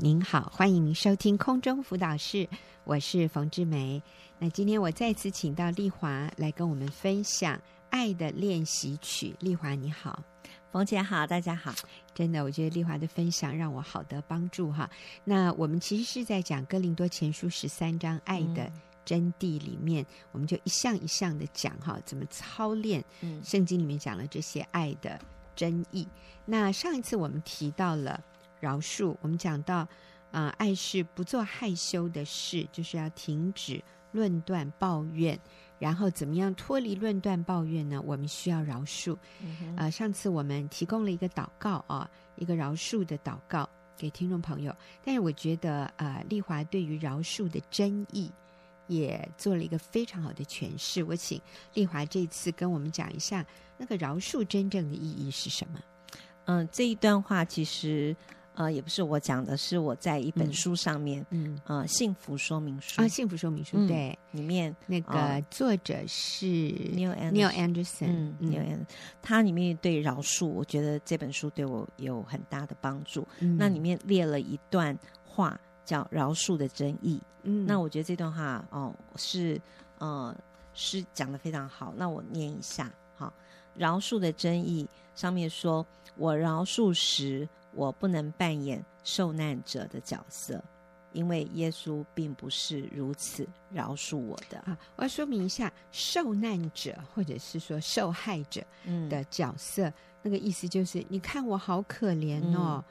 [0.00, 2.48] 您好，欢迎您收听空中辅导室，
[2.84, 4.00] 我是冯志梅。
[4.38, 7.56] 那今天我再次请到丽华来跟我们分享
[7.90, 9.30] 《爱的练习曲》。
[9.40, 10.22] 丽华你好，
[10.70, 11.74] 冯姐好，大家好。
[12.14, 14.88] 真的，我觉得丽华的分享让我好得帮助哈。
[15.24, 18.70] 那我们其实是在讲《哥林多前书》十三章爱的
[19.04, 23.04] 真谛里面，嗯、我们就一项一项的讲哈，怎么操练。
[23.20, 25.18] 嗯，圣经里面讲了这些爱的
[25.56, 26.06] 真意。
[26.44, 28.22] 那上一次我们提到了。
[28.60, 29.88] 饶恕，我们讲到，啊、
[30.30, 35.38] 呃，爱是不做害羞的事，就是要停止论断抱怨，
[35.78, 38.02] 然后怎么样脱离论断抱怨呢？
[38.04, 39.14] 我们需要饶恕。
[39.14, 44.74] 啊、嗯呃，上次我们提供了一个祷告啊，一个饶恕的祷告给听众朋友。
[45.04, 48.30] 但是我觉得，呃，丽华对于饶恕的真意
[48.86, 51.04] 也做了一个非常好的诠释。
[51.04, 51.40] 我请
[51.74, 53.44] 丽华这次跟我们讲一下，
[53.76, 55.80] 那个饶恕真正的意义是什么？
[56.46, 58.16] 嗯，这一段话其实。
[58.58, 68.86] 呃，也不是我讲的，是我在一本书上面，嗯，呃，幸福说明书啊，幸福说明书，嗯、对，里面那个作者是 Neil Neil Anderson，嗯，Neil Anderson，
[69.22, 73.24] 他里面对饶恕，我觉得这本书对我有很大的帮助。
[73.38, 77.22] 嗯、那里面列了一段话，叫饶恕的争议。
[77.44, 79.60] 嗯，那我觉得这段话哦，是
[79.98, 80.36] 呃，
[80.74, 81.94] 是讲的非常好。
[81.96, 83.32] 那我念一下，好，
[83.76, 87.48] 饶恕的争议上面说，我饶恕时。
[87.74, 90.62] 我不能扮演受难者的角色，
[91.12, 94.76] 因为耶稣并不是如此饶恕我的啊！
[94.96, 98.62] 我要说明一下，受难者或者是说受害者
[99.08, 102.84] 的角色，嗯、那个意思就是，你看我好可怜哦，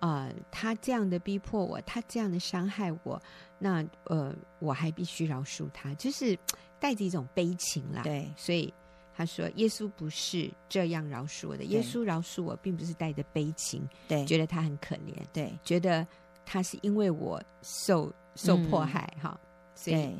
[0.00, 3.20] 啊、他这样的逼迫我，他这样的伤害我，
[3.58, 6.38] 那呃，我还必须饶恕他，就是
[6.78, 8.02] 带着一种悲情啦。
[8.02, 8.72] 对，所以。
[9.16, 11.62] 他说：“耶稣不是这样饶恕我的。
[11.64, 16.04] 耶稣饶恕我，并不是带着悲情，对，觉得他很可怜，对，觉得
[16.44, 20.16] 他是因为我受受迫害，哈、嗯，所以对。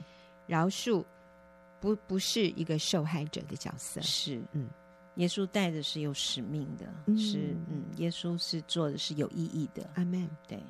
[0.46, 1.04] 饶恕
[1.80, 4.68] 不不是一个受害者的角色，是，嗯，
[5.16, 7.18] 耶稣带的是有使命的，嗯。
[7.18, 10.62] 是，嗯，耶稣是做的是有意义的，阿门，对。”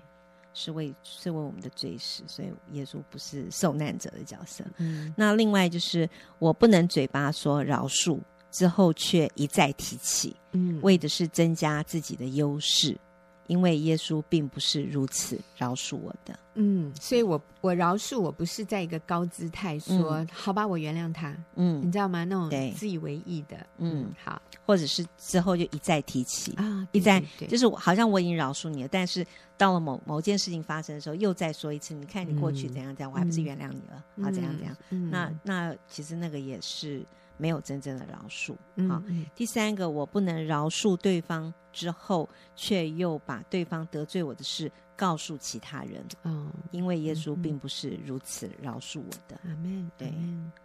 [0.55, 4.65] 是为是为我们的罪死，所以耶稣不是受难者的角色。
[4.79, 8.19] 嗯，那另外就是我不能嘴巴说饶恕
[8.51, 12.97] 之后却一再提起，嗯，为的是增加自己的优势。
[13.47, 22.25] 因为耶稣并不是如此饶恕我的，嗯，所以我我饶恕我不是在一个高姿态说，嗯、好吧，我原谅他，嗯，你知道吗？
[22.25, 26.53] 那种自以为意的，嗯，嗯，好，或者是之后就一再提起。
[26.55, 29.27] 啊，一再就是好像我已经饶恕你了，但是
[29.59, 37.05] 到了某某件事情发生的时候，又再说一次，你看你过去怎样怎样，嗯、我还不是原谅你了，嗯、啊，怎样怎样，嗯、那那其实那个也是。
[37.37, 38.53] 没有真正的饶恕。
[38.89, 46.05] 好，嗯嗯、第三个，我不能饶恕对方之后，却又把对方得罪我的事告诉其他人。
[46.23, 49.39] 哦，因为耶稣并不是如此饶恕我的。
[49.45, 49.91] 阿门。
[49.97, 50.13] 对，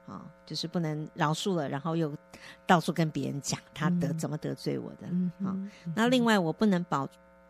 [0.05, 2.15] 好，就是不能饶恕了，然后又
[2.65, 5.07] 到处跟别人讲他得、嗯、怎么得罪我的。
[5.09, 5.55] 嗯，好，
[5.95, 7.07] 那另外我不能保。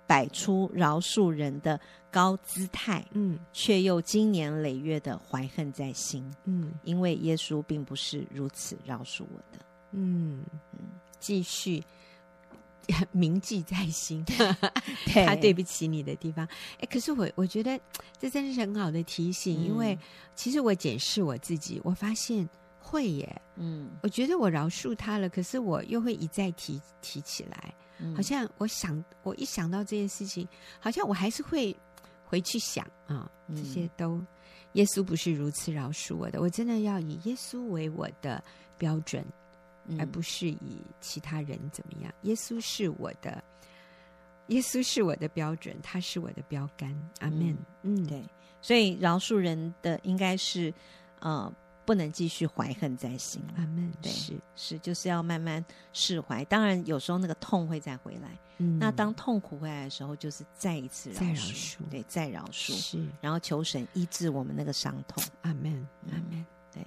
[0.10, 10.44] 摆出饶恕人的高姿态，嗯，却又经年累月的怀恨在心，嗯，因为耶稣并不是如此饶恕我的，嗯。
[10.74, 10.80] 嗯，
[11.20, 11.84] 继续
[13.12, 14.26] 铭记在心，
[15.14, 16.44] 他对不起你的地方，
[16.80, 17.80] 哎，可是我我觉得
[18.18, 19.96] 这真是很好的提醒，嗯、因为
[20.34, 22.50] 其实我检视我自己，我发现
[22.80, 27.76] 会耶，嗯，我觉得我饶恕他了，可是我又会一再提提起来。
[28.16, 30.48] 好像我想，我一想到这件事情，
[30.80, 31.76] 好像我还是会
[32.26, 34.22] 回去想啊，这些都
[34.74, 38.44] 耶稣不是如此饶恕我的，我真的要以耶稣为我的
[38.78, 39.26] 标准，
[39.98, 42.14] 而不是以其他人怎么样。
[42.22, 43.44] 耶稣是我的，
[44.48, 46.96] 耶稣是我的标准，他是我的标杆。
[47.20, 47.58] 阿门。
[47.84, 48.24] 嗯，对，
[48.62, 50.74] 所以饶恕人的应该是
[51.20, 51.52] 呃。
[51.90, 53.54] 不能继续怀恨在心了。
[53.58, 53.92] 阿门。
[54.00, 56.46] 对，是是，就是要慢慢释怀。
[56.46, 58.38] 当然，有时候那个痛会再回来。
[58.60, 61.26] 嗯，那当痛苦回来的时候，就是再一次饶恕。
[61.26, 62.74] 饶恕对，再饶恕。
[62.74, 65.24] 是，然后求神医治我们那个伤痛。
[65.42, 65.88] 阿门。
[66.12, 66.46] 阿门。
[66.72, 66.86] 对。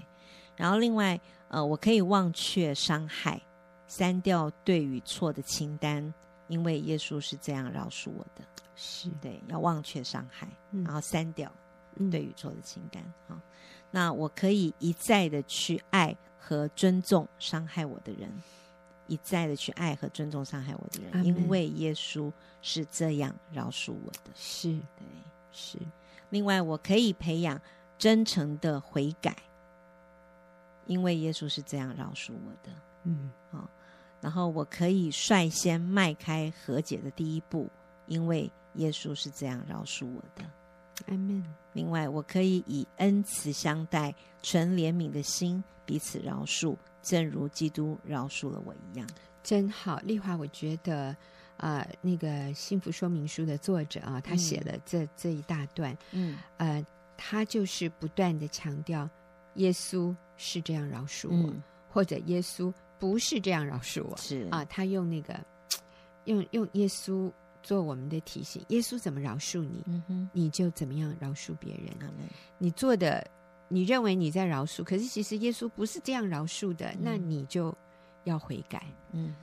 [0.57, 3.43] 然后另外，呃，我可以忘却伤害，
[3.89, 6.15] 删掉对与错的清单，
[6.47, 8.45] 因为耶稣是这样饶恕我的。
[8.77, 11.51] 是对，要忘却伤害，嗯、然后删掉
[12.09, 13.03] 对与错的清单。
[13.27, 13.37] 好。
[13.93, 18.29] 那我可以一再的去爱和尊重伤害我的人，
[19.07, 24.31] 一再的去爱和尊重伤害我的人因为耶稣是这样饶恕我的。
[24.35, 25.07] 是，对，
[25.53, 25.79] 是。
[26.31, 27.61] 另外，我可以培养
[27.99, 29.37] 真诚的悔改，
[30.87, 32.73] 因为耶稣是这样饶恕我的。
[33.05, 33.69] 嗯，好。
[34.23, 37.69] 然后，我可以率先迈开和解的第一步，
[38.07, 40.45] 因为耶稣是这样饶恕我的。
[41.07, 41.43] 阿门。
[41.73, 49.09] 另外，我可以以恩慈相待，存怜悯的心彼此饶恕，正如基督饶恕了我一样。
[49.43, 51.17] 真好，丽华，我觉得
[51.57, 56.85] 啊、呃，那个幸福说明书的作者啊，他写了这、嗯、这一大段，嗯，呃，
[57.17, 59.09] 他就是不断的强调，
[59.55, 64.47] 耶稣是这样饶恕我，嗯、或者耶稣不是这样饶恕我，是。
[64.51, 65.35] 啊，他用那个
[66.27, 71.87] 用用耶稣做我们的提醒，耶稣怎么饶恕你，嗯、你就怎么样饶恕别人。
[72.01, 72.11] 嗯、
[72.59, 73.27] 你做的，
[73.69, 77.77] 你认为你在饶恕，可是其实耶稣不是这样饶恕的，嗯、那你就。
[78.25, 79.35] 要悔改，嗯，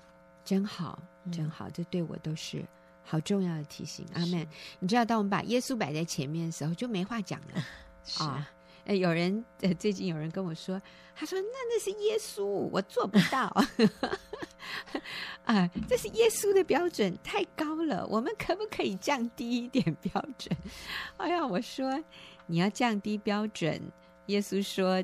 [0.46, 0.98] 真好，
[1.34, 2.66] 真好，嗯、这对我都是
[3.04, 4.06] 好重要的提醒。
[4.14, 4.48] 阿门。
[4.80, 7.62] 你知道，当我们把耶稣摆在前面的时候，就没话讲了。
[8.06, 8.50] 是啊，
[8.86, 10.82] 呃，有人呃，最近有人跟我说，
[11.14, 13.54] 他说：“那那是耶稣，我做不到。”
[15.46, 20.56] 啊，这是耶稣的标准太高了，我们可不可以降低一点标准？
[21.18, 22.04] 哎呀，我说
[22.48, 23.82] 你要降低标准，
[24.28, 25.04] 耶稣说：“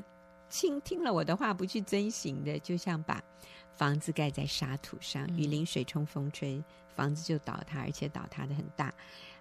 [0.50, 3.22] 听听了我的话不去遵行的，就像把。”
[3.76, 6.64] 房子盖在沙土上，雨淋、水冲、风吹，
[6.94, 8.86] 房子就倒塌，而且倒塌的很大。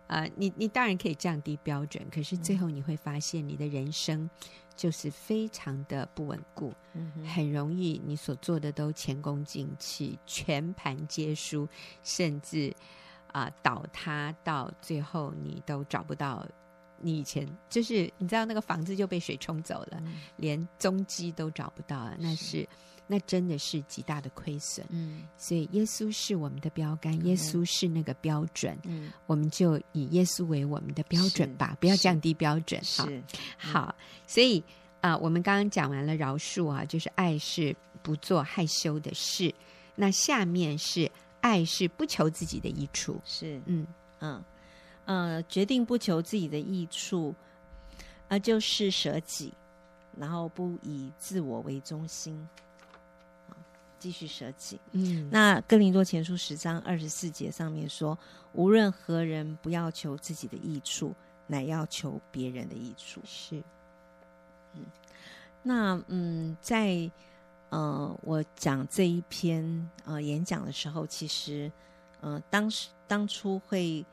[0.08, 4.30] 啊、呃，你你当然可以降低标准，可是最后你会发现，你的人生
[4.76, 11.68] 就是非常的不稳固，嗯、很容易你所做的都前功尽弃，全盘皆输，
[12.04, 12.74] 甚至
[13.32, 16.46] 啊、呃、倒塌到最后你都找不到
[17.00, 22.68] 你以前就是你知道那个房子就被水冲走了，嗯、连踪迹都找不到了，那是。
[23.08, 33.02] 那真的是极大的亏损，嗯，所以耶稣是我们的标杆，嗯、耶稣是那个标准，嗯，我们就以耶稣为我们的标准吧，不要降低标准，是
[33.58, 34.60] 好，好，所以
[35.02, 39.54] 啊、呃，我们刚刚讲完了饶恕啊，就是爱是不做害羞的事，
[39.96, 41.12] 那下面是
[41.42, 43.86] 爱是不求自己的益处，是，嗯。
[44.20, 44.44] 嗯。
[45.06, 47.36] 呃，决定不求自己的益处，
[48.24, 49.54] 啊、呃，就是舍己，
[50.18, 52.36] 然后不以自我为中心。
[54.06, 54.80] 继续舍己。
[54.92, 58.16] 嗯，那哥林多前书十章二十四节上面说
[58.54, 61.12] ：“无论何人，不要求自己的益处，
[61.48, 63.64] 乃要求别人的益处。”是，
[64.76, 64.86] 嗯，
[65.64, 67.10] 那嗯，在
[67.72, 71.72] 呃，我讲这一篇呃演讲的时候，其实
[72.22, 74.06] 呃，当时当初会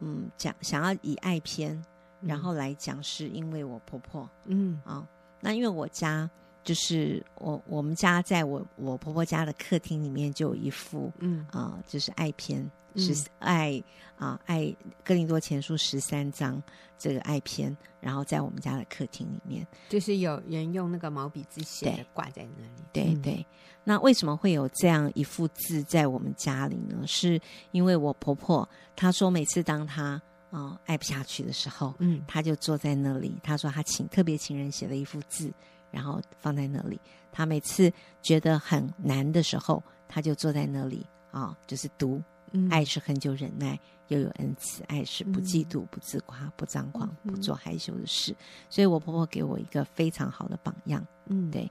[0.00, 1.80] 嗯讲想要以爱篇，
[2.20, 5.06] 然后来讲，是因为我婆婆，嗯啊、哦，
[5.40, 6.28] 那因为我家。
[6.66, 13.84] 就是我我们家在我我婆婆家的客厅里面就有一幅，嗯啊、呃，就是爱篇是、嗯、爱
[14.16, 16.60] 啊、呃、爱哥林多前书十三章
[16.98, 22.82] 这个爱篇，然后在我们家的客厅里面，就是有人用那个毛笔字写的挂在那里。
[22.92, 23.46] 对对，对，
[23.84, 27.06] 那为什么会有这样一幅字在我们家里呢？
[27.06, 27.40] 是
[27.70, 30.20] 因为我婆婆她说，每次当她
[30.50, 35.52] 啊、呃、爱不下去的时候，嗯，她就坐在那里，她说她请特别请人写了一幅字。
[35.90, 37.00] 然后放在那里，
[37.32, 37.92] 他每次
[38.22, 42.22] 觉得很难的时候，他就坐在那里啊、哦，就是读。
[42.52, 48.34] 嗯、爱是恒久忍耐，又有恩慈；爱是不嫉妒、不自夸、不张狂、不做害羞的事。
[48.70, 51.04] 所以我婆婆给我一个非常好的榜样。
[51.26, 51.70] 嗯，对。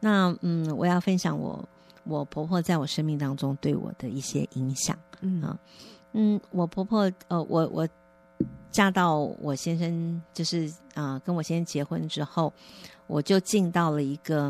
[0.00, 1.66] 那嗯，我要分享我
[2.02, 4.98] 我婆婆在我生命当中对我的一些影响。
[5.20, 5.56] 嗯啊，
[6.12, 7.88] 嗯，我婆婆呃，我我
[8.76, 12.52] 嫁到我先生，就是啊、呃，跟我先生结婚之后。
[13.06, 14.48] 我就进到了一个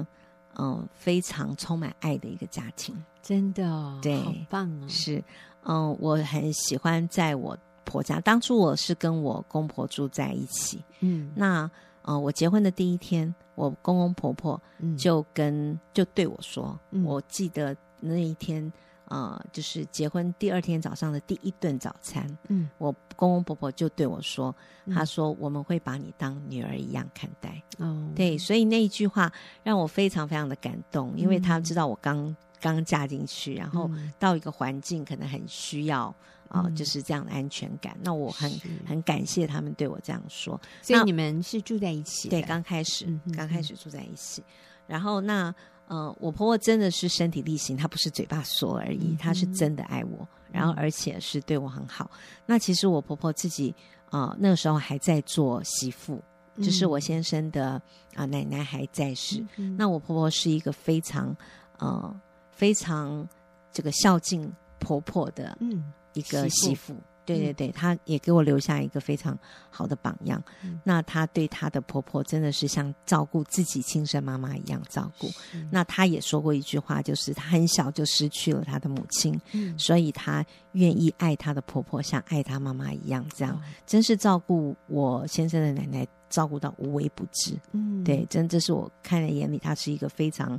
[0.55, 4.89] 嗯、呃、非常充满爱的一个家庭，真的哦，对，好棒哦！
[4.89, 5.19] 是，
[5.63, 8.19] 嗯、呃，我很喜欢在我婆家。
[8.19, 11.71] 当初我是跟我公婆住在一起，嗯，那
[12.03, 14.61] 呃，我结婚的第一天，我公公婆婆
[14.99, 18.73] 就跟、嗯、就对我说，嗯、我记得那一天。
[19.07, 29.33] 啊、呃，就是结婚第二天早上的第一顿早餐，嗯，我公公婆婆就对我说，嗯、他说我们会把你当女儿一样看待，哦，对，所以那一句话
[29.63, 36.07] 让我非常非常的感动，因为他知道我刚刚嫁进去，然后到一个环境可能很需要
[36.49, 37.93] 啊、呃，就是这样的安全感。
[37.99, 38.51] 嗯、那我很
[38.85, 41.03] 很感谢他们对我这样说，所以。
[41.05, 44.43] 你们是住在一起，对，刚开始刚、开始住在一起，
[44.87, 45.55] 然后那。
[45.89, 52.11] 嗯、呃，我婆婆真的是身体力行，她不是嘴巴说而已，她是真的爱我，然后而且是对我很好。
[52.45, 53.75] 那其实我婆婆自己
[54.11, 56.23] 啊、呃，那个时候还在做媳妇，
[56.57, 57.83] 就是我先生的啊、
[58.17, 59.45] 呃、奶奶还在世。
[59.77, 61.37] 那我婆婆是一个非常
[61.79, 63.27] 呃非常
[63.73, 66.95] 这个孝敬婆婆的嗯一个媳妇，
[67.27, 69.37] 对对对，她也给我留下一个非常
[69.69, 70.43] 好的榜样。
[70.63, 75.29] 嗯、那她对她的婆婆真的是像照顾自己亲生妈妈一样照顾。
[75.71, 87.59] 那她也说过一句话，就是她很小就失去了她的母亲，嗯、所以她愿意爱她的婆婆像爱她妈妈一样，这样、哦、真是照顾我先生的奶奶，照顾到无微不至。
[87.73, 90.59] 嗯，对，真这是我看在眼里，她是一个非常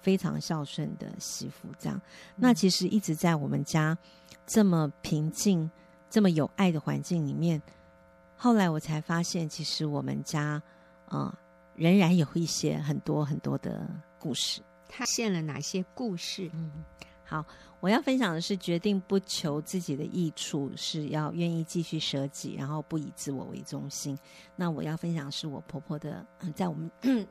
[0.00, 1.68] 非常孝顺的媳妇。
[1.78, 3.96] 这样，嗯、那其实一直在我们家
[4.46, 5.70] 这么平静。
[6.10, 7.60] 这么有爱的环境里面，
[8.36, 10.62] 后来我才发现，其实我们家
[11.06, 11.38] 啊、呃，
[11.74, 13.88] 仍然有一些很多很多的
[14.18, 14.62] 故事。
[14.88, 16.50] 他献了哪些故事？
[16.54, 16.72] 嗯，
[17.24, 17.44] 好，
[17.80, 24.18] 我要分享的是，决定不求自己的益处，是要愿意继续舍己，然后不以自我为中心。
[24.56, 26.24] 那我要分享的是我婆婆的，
[26.54, 26.90] 在我们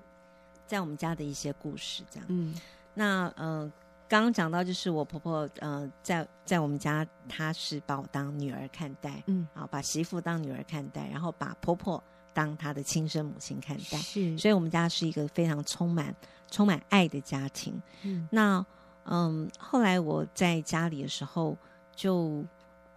[0.68, 2.26] 在我们家的一些故事，这样。
[2.30, 2.54] 嗯，
[2.94, 3.62] 那嗯。
[3.62, 3.72] 呃
[4.08, 12.02] 刚刚讲到，就是我婆婆，呃，在在我们家，她是把我当女儿看待，嗯，啊，把媳妇当女儿看待，然后把婆婆
[12.34, 16.16] 当她的亲生母亲看待，是，所以我们家是一个非常充满
[16.50, 17.82] 充满爱的家庭。
[18.04, 18.66] 嗯，那
[19.06, 21.58] 嗯，后来我在家里的时候
[21.96, 22.46] 就。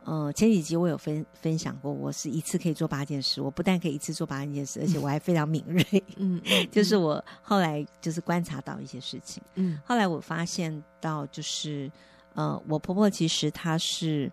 [0.07, 3.41] 嗯，前几集我有分分享过，我是一次可以做八件事。
[3.41, 5.85] 我不但可以一次做八件事，而且我还非常敏锐。
[6.17, 6.41] 嗯，
[6.73, 9.43] 就是我后来就是观察到一些事情。
[9.55, 11.91] 嗯，后来我发现到就是，
[12.35, 14.31] 呃，我婆婆其实她是，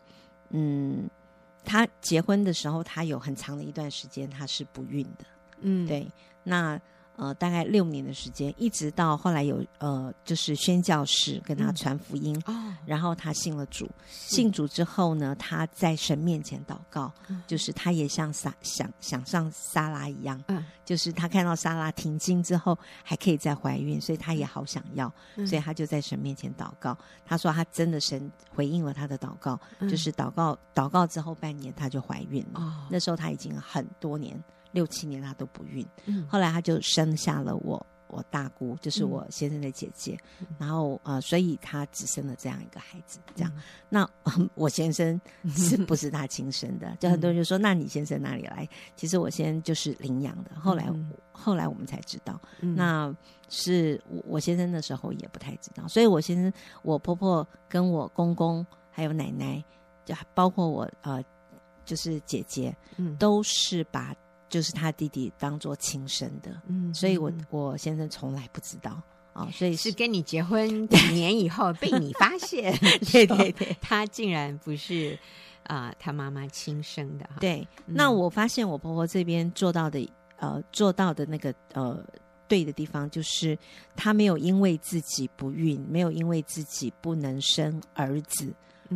[0.50, 1.10] 嗯，
[1.64, 5.26] 她结婚的时候，她有很长的一段时间她是不孕的。
[5.62, 6.08] 嗯，对，
[6.44, 6.80] 那。
[7.18, 13.90] 呃，大概六年的时间，一直到后来有呃，就是宣教士跟他传福音，嗯、哦，然后他信了主。
[14.08, 26.96] 信主之后呢，他在神面前祷告，嗯、就是他也像撒想想像撒拉一样，嗯，就是他看到撒拉停经之后还可以再怀孕，所以他也好想要，嗯、所以他就在神面前祷告。
[27.26, 32.60] 他说他真的神回应了他的祷告，嗯、就是祷告祷告之后半年他就怀孕了。
[32.62, 34.40] 哦、那时候他已经很多年。
[34.72, 43.52] 六七年她都不孕，嗯、后来她就生下了我，我大姑就是我先生的姐姐，嗯、然后呃，所以她只生了这样一个孩子，这样。
[43.56, 45.20] 嗯、 那、呃、我先生
[45.50, 46.88] 是 不是她亲生的？
[46.88, 48.68] 嗯、就很多人就说，那你先生哪里来？
[48.96, 50.52] 其实我先生就是领养的。
[50.60, 53.14] 后来、嗯、后来我们才知道，嗯、那
[53.50, 59.64] 是我我先生的时候也不太知道，所以我先生、我婆婆跟我公公还有奶奶，
[60.06, 61.24] 就包括我呃，
[61.84, 64.16] 就是姐姐，嗯，都是把。
[64.50, 68.92] 就是他弟弟当做亲生的，嗯，所以我我先生从来不知道
[69.34, 72.74] 啊、哦，所以是跟你结婚 几年以后被你发现，
[73.12, 75.20] 对对对，他竟然不是
[75.64, 77.68] 啊、呃，他妈妈亲生的，对。
[77.88, 82.02] 嗯、那我发现我婆婆这边做到的，呃，做到的那个呃
[82.48, 83.58] 对的地方，就是
[83.96, 88.54] 她没有因为自己不孕，没有因为自己不能生儿子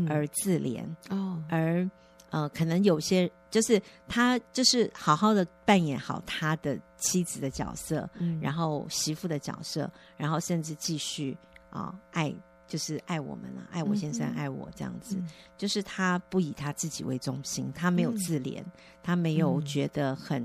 [0.08, 1.90] 而自怜、嗯、哦，而。
[2.32, 11.38] 呃，可能有些就是他就是好好的扮演好他的妻子的角色，嗯，然后媳妇的角色，然后甚至继续
[11.70, 12.36] 啊、呃、爱，
[12.68, 18.72] 就是爱我们了，爱我先生，嗯、爱我这样子，嗯、就是他不以他自己为中心，他没有自怜，嗯、
[19.04, 20.42] 他没有觉得很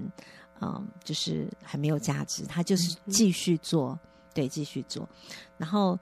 [0.61, 3.99] 嗯、呃，就是很没有价值，他就是继续做，嗯、
[4.35, 5.09] 对，继续做，
[5.57, 5.99] 然后。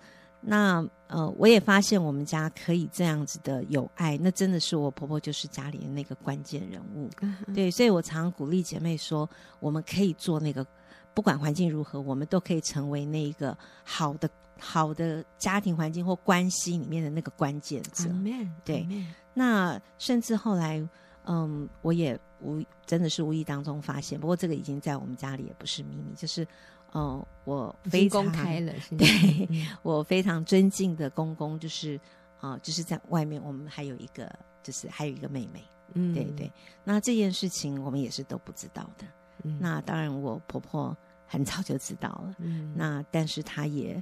[0.46, 9.28] 那呃，我也发现我们家可以这样子的有爱，那真的是我婆婆就是家里的那个关键人物，嗯、对，所以我常常鼓励姐妹说，
[9.60, 10.66] 我们可以做那个，
[11.14, 18.04] 不管环境如何，我们都可以成为那一个好的好的家庭环境或关系里面的那个关键者。
[18.10, 19.06] Amen, 对，Amen.
[19.32, 20.86] 那甚至后来，
[21.26, 26.46] 嗯，我也无真的是无意当中发现，不过这个已经在我们家里也不是秘密，就是。
[26.94, 31.96] 哦、呃，我非常公开了，对、嗯、 我非常尊敬的公公，就是
[32.38, 34.32] 啊、呃，就是在外面，我们还有一个，
[34.62, 36.50] 就是还有一个妹妹，嗯，对对。
[36.84, 39.04] 那这件事情我们也是都不知道的。
[39.42, 40.96] 嗯、那当然，我婆婆
[41.26, 42.36] 很早就知道了。
[42.38, 44.00] 嗯，那但是她也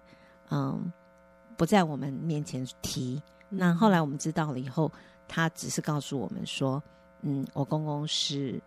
[0.51, 0.93] 嗯、呃、
[1.57, 3.23] 不在我们面前提。
[3.49, 4.93] 嗯、那后来我们知道了以后，
[5.27, 6.83] 她只是告诉我们说，
[7.23, 8.63] 嗯，我公公是。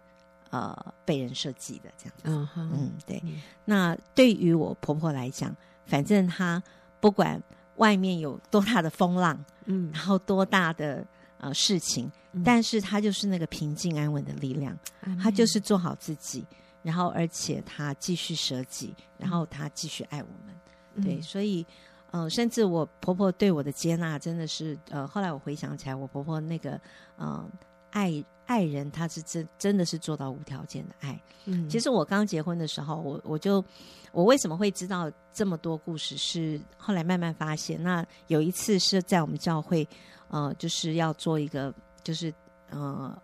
[0.56, 2.14] 呃，被人设计的这样
[2.46, 3.22] 子，嗯对。
[3.26, 5.54] 嗯、那对于我婆婆来讲，
[5.86, 6.64] 反正她
[7.02, 7.42] 不管
[7.76, 11.06] 外面有多大的风浪，嗯，然后多大的
[11.40, 14.78] 呃事情，嗯、但是她就是那个平静安稳的力量。
[15.02, 16.46] 嗯、她就是做好自己，
[16.82, 20.56] 然后而且她继续舍己，然后她继续爱我们。
[20.94, 21.66] 嗯、对，所以
[22.12, 26.80] 呃，甚至我婆婆对我的接纳，真的是呃，后来我回想起来，我婆婆那个
[27.18, 27.46] 呃
[27.92, 28.24] 爱。
[28.46, 31.20] 爱人，他是真真的是做到无条件的爱。
[31.46, 33.64] 嗯，其实我刚结婚的时候，我我就
[34.12, 37.82] 我为什么会知道这么多故事，是后来慢慢发现。
[37.82, 39.88] 那有一次是在我们教会，
[40.30, 41.74] 呃，就是要做一个，
[42.04, 42.34] 就是
[42.70, 43.16] 呃，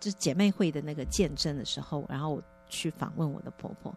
[0.00, 3.94] 就是姐妹会的那个见证的时候，然后我去访问我的婆婆，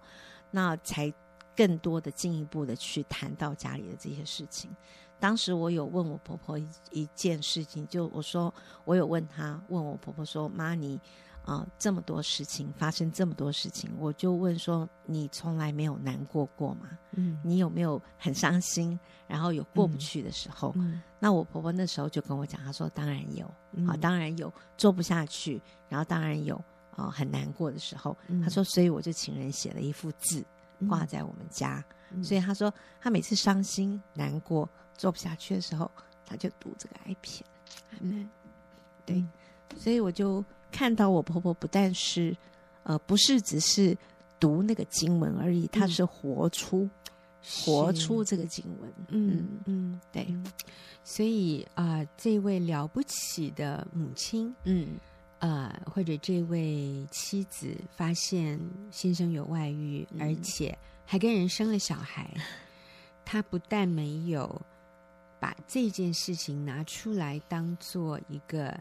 [0.51, 1.11] 那才
[1.55, 4.69] 更多的进一步的去谈到家里的这些事情。
[5.19, 8.53] 当时我有问我婆婆一一件事情，就我说
[8.85, 10.95] 我有问她，问我婆婆说：“妈，你
[11.43, 16.89] 啊、呃、这么多事情发生，这么多事情，我就问说你从来没有难过过吗？
[17.13, 20.71] 嗯，你有没有很伤心，然后有过不去的时候？
[20.75, 23.45] 嗯、那我婆婆那时候就跟我讲，她说当然有
[23.87, 25.59] 啊，当然有做不下去，
[25.89, 26.55] 然后当然有
[26.91, 28.15] 啊、呃、很难过的时候。
[28.27, 30.45] 她、嗯、说，所以我就请人写了一幅字
[30.87, 32.71] 挂在我们家，嗯、所以她说
[33.01, 34.69] 她每次伤心难过。
[34.97, 35.89] 做不下去的时候，
[36.25, 37.45] 他就读这个爱篇。
[37.99, 38.27] 嗯，
[39.05, 39.23] 对，
[39.77, 42.35] 所以我就看到我婆婆不但是，
[42.83, 43.97] 呃，不是只是
[44.39, 46.89] 读那个经文而已，她、嗯、是活出，
[47.65, 48.93] 活出这个经文。
[49.09, 50.27] 嗯嗯，嗯，对。
[51.03, 54.97] 所以啊、呃，这位了不起的母亲，嗯，
[55.39, 58.59] 呃，或者这位妻子发现
[58.91, 62.29] 先生有外遇，嗯、而且还跟人生了小孩，
[63.23, 64.61] 她不但没有。
[65.39, 68.75] 把这件事情拿出来当做一个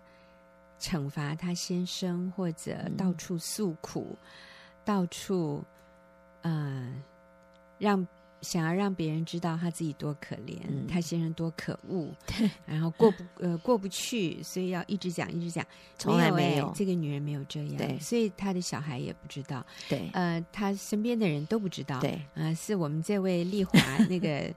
[0.81, 4.17] 惩罚他先生，或者到处诉苦，嗯、
[4.85, 5.63] 到处
[6.43, 6.95] 呃
[7.79, 8.07] 让
[8.43, 15.67] 想要让别人知道他自己多可怜，嗯、他先生多可恶，对然后过不呃过不去，所以要一直讲一直讲，
[15.99, 24.55] 从来没有这个女人没有这样，对所以他的小孩也不知道，对，呃，他身边的人都不知道，对，呃，是我们这位丽华 那个。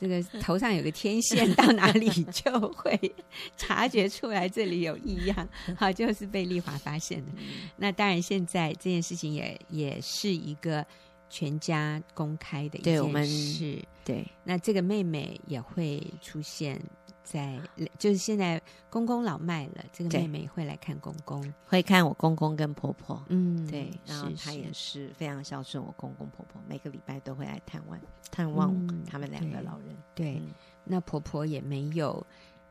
[0.00, 2.98] 这个头上有个天线，到哪里就会
[3.56, 7.32] 察觉出来这里有异样，好，就是被丽华发现的。
[7.76, 10.84] 那当然，现在这件事情也也是一个
[11.30, 13.00] 全家公开的一件事。
[13.00, 14.26] 对，我们是对。
[14.44, 16.80] 那这个妹妹也会出现。
[17.24, 17.60] 在
[17.98, 18.60] 就是现在，
[18.90, 23.22] 公公老迈了，这个妹妹会来看公公，会看我公公跟婆婆。
[23.28, 27.98] 嗯，对，然后她也是非常孝顺我公公婆婆，每个礼拜都会来探望
[28.30, 29.96] 探望他们两个老人。
[30.14, 30.42] 对，
[30.84, 32.26] 那婆婆也没有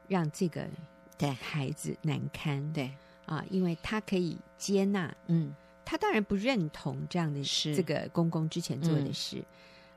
[0.08, 0.68] 让这个
[1.18, 2.74] 对孩子难堪。
[2.74, 2.92] 对
[3.26, 5.16] 啊，因为她可以接纳。
[5.28, 5.56] 嗯，
[5.86, 9.44] 她当然不认同这样的事，这个公公之前做的事。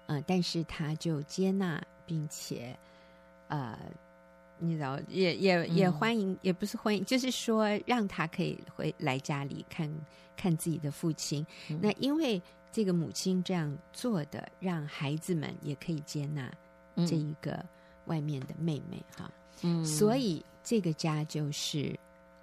[0.07, 2.79] 嗯，但是她就接纳，并且
[3.49, 3.77] 呃。
[4.65, 9.89] 你知道，也也也欢迎，嗯、也不是欢迎，就是说让他可以回来家里看
[10.37, 11.47] 看自己的父亲。
[11.71, 12.41] 嗯、那因为
[12.73, 16.51] 这个母亲这样做的，让孩子们也可以接纳
[17.07, 17.65] 这一个
[18.07, 19.31] 外面的妹妹哈。
[19.63, 21.97] 嗯，所以这个家就是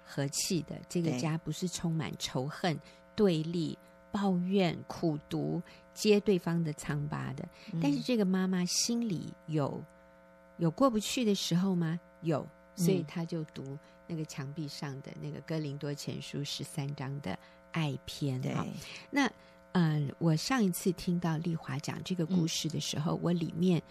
[0.04, 2.78] 和气的，这个家不是充满仇恨、
[3.14, 3.76] 对立、
[4.10, 5.60] 抱怨、苦读、
[5.92, 7.46] 揭对方的疮疤的。
[7.72, 9.82] 嗯、但是这个妈妈心里有。
[10.58, 11.98] 有过不去的时候吗？
[12.22, 17.36] 有，所以他就读那个墙壁上的那个哥林多前书十三章的
[17.72, 18.40] 爱篇。
[18.40, 18.54] 对，
[19.10, 19.26] 那
[19.72, 23.82] 嗯、呃，我上一次听到丽华讲这个故事的时候，嗯、我里面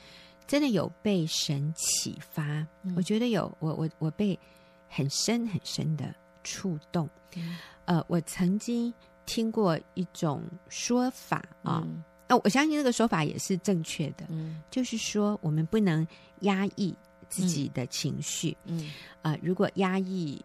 [0.47, 4.39] 真的有被神启发，嗯、我觉得有我我我被
[4.87, 7.09] 很深很深的触动。
[7.35, 8.93] 嗯、呃，我曾经
[9.25, 11.83] 听过一种说法啊。
[11.85, 14.25] 嗯哦，我相信这个说法也是正确的。
[14.29, 16.07] 嗯，就是说我们不能
[16.41, 16.95] 压抑
[17.27, 18.55] 自己的情绪。
[18.63, 18.89] 嗯，
[19.21, 20.41] 啊、呃，如果压抑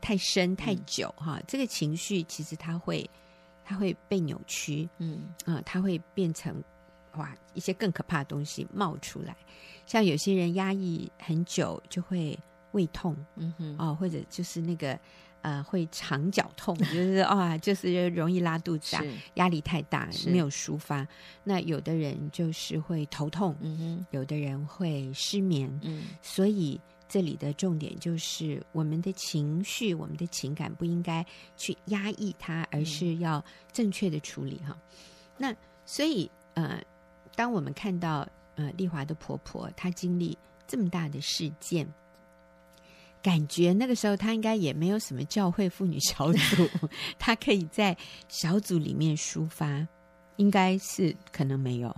[0.00, 3.08] 太深太久哈、嗯，这个情绪其实它会
[3.64, 4.86] 它会被扭曲。
[4.98, 6.62] 嗯，啊、呃，它会变成
[7.14, 9.34] 哇一些更可怕的东西冒出来。
[9.86, 12.38] 像有些人压抑很久就会
[12.72, 13.16] 胃痛。
[13.36, 14.98] 嗯哼，哦，或者就是那个。
[15.46, 19.02] 呃，会肠绞痛，就是啊、哦，就是容易拉肚子啊，
[19.34, 21.06] 压力太大没有抒发。
[21.44, 31.24] 那有的人就是会头痛，嗯哼，有的人会失眠，嗯，所以这里的重点就是我们的情绪、我们的情感不应该
[31.56, 33.40] 去压抑它，而是要
[33.72, 34.76] 正确的处理哈。
[34.76, 34.98] 嗯、
[35.38, 36.82] 那所以呃，
[37.36, 41.86] 当我们看到呃丽华的婆婆她经历这么大的事件。
[43.26, 46.70] 感觉那个时候他应该也没有什么教会妇女小组，
[47.18, 47.96] 他可以在
[48.28, 49.84] 小组里面抒发，
[50.36, 51.92] 应该是可能没有，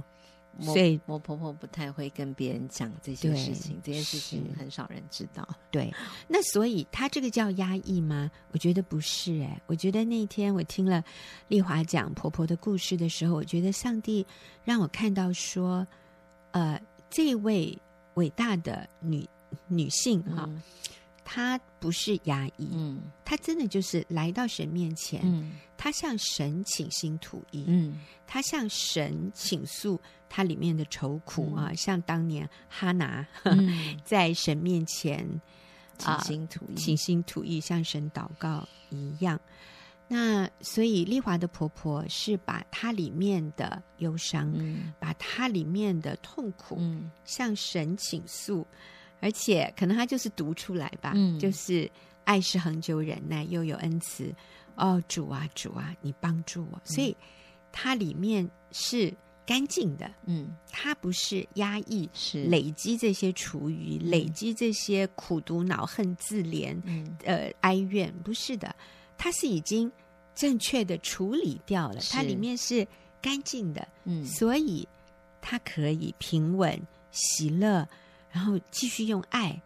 [0.63, 5.47] 所以我婆婆不太会跟别人讲这些事情，这些事情很少人知道。
[5.71, 5.93] 对，
[6.27, 8.31] 那所以她这个叫压抑吗？
[8.53, 11.05] 我觉得不是诶、欸，我觉得那天我听了
[11.49, 14.27] 丽华讲婆婆的故事的时候，我觉得上帝
[14.65, 15.87] 让我看到说，
[16.53, 17.79] 呃，这位
[18.15, 19.29] 伟大的女
[19.67, 20.47] 女性哈。
[20.49, 20.63] 嗯
[21.31, 33.27] 他不是压抑，嗯，他真的就是来到神面前，嗯，他向神倾心吐意，嗯，他向神倾诉他里面的愁苦啊，像当年哈拿
[34.07, 35.23] 在神面前
[35.99, 39.39] 倾心吐意，倾心吐意，向神祷告一样。
[40.11, 48.67] 那所以丽华的婆婆是把她里面的忧伤，嗯、把她里面的痛苦，嗯、向神倾诉，
[49.21, 51.91] 而且可能他就是读出来吧，嗯、就是
[52.25, 54.35] 爱是恒久忍耐，又有恩慈。
[54.77, 56.81] 哦，主啊，主啊，你帮助我。
[56.85, 57.17] 所以
[57.73, 59.13] 它里面是
[59.45, 62.45] 干净的，嗯，它不是压抑，是。
[62.45, 68.73] 累积这些厨余，嗯、累积这些苦毒、恼恨、自怜，嗯、呃，哀怨，不是的。
[69.17, 69.91] 它是已经
[70.33, 72.87] 正确的处理掉了，它里面是
[73.21, 74.87] 干净的，嗯，所以
[75.41, 77.85] 它可以平稳、喜乐，
[78.39, 79.61] 然后继续用爱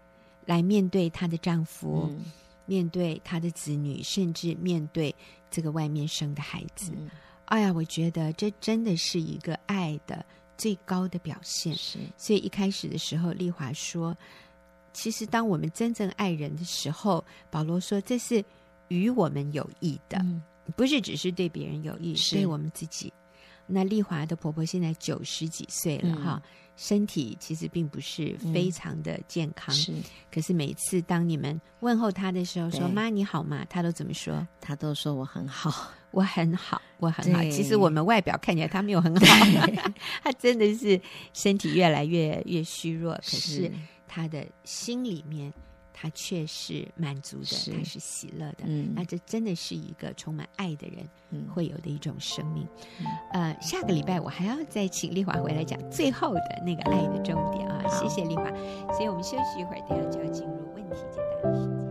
[0.46, 2.24] 来面对她的丈夫，嗯、
[2.64, 5.14] 面对她的子女，甚至面对
[5.50, 6.90] 这个外面生的孩子。
[6.96, 7.10] 嗯、
[7.44, 10.24] 哎呀，我觉得这真的是一个爱的
[10.56, 11.74] 最高的表现。
[11.74, 14.16] 是，所以一开始的时候，丽华说，
[14.94, 18.42] 其实当我们真正爱人的时候，保罗说这是。
[18.88, 20.42] 与我们有益的，嗯、
[20.76, 23.10] 不是只是对别人有益，是对我们自己。
[23.66, 26.50] 那丽华的婆婆现在九十几岁了哈，嗯、
[26.82, 29.72] 身体其实并不是非常的健康。
[29.72, 29.92] 嗯、是，
[30.32, 34.44] 可是每次当你们问候他的时候，说“妈你好吗”，他都怎么说？
[34.60, 37.40] 他都说我很好，我很好，我很好。
[37.52, 39.24] 其实我们外表看起来他没有很好，
[40.24, 41.00] 他真的是
[41.32, 43.70] 身体越来越越虚弱，可是
[44.08, 45.54] 他的心里面。
[46.02, 48.64] 他却是满足的，是他是喜乐的。
[48.64, 52.66] 嗯，那这真的是一个充满爱的人会有的一种生命。
[52.98, 57.84] 嗯、呃，下个礼拜我还要再请丽华回来讲最后的那个爱的重点啊！
[57.88, 58.42] 谢谢丽华。
[58.92, 61.81] 所以我们休息一会儿，等下就要进入问题解答的时间。